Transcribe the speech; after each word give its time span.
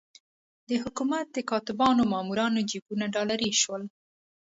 د 0.69 0.71
حکومت 0.83 1.25
د 1.31 1.37
کاتبانو 1.49 2.01
او 2.05 2.09
مامورانو 2.13 2.65
جېبونه 2.69 3.05
ډالري 3.15 3.51
شول. 3.61 3.83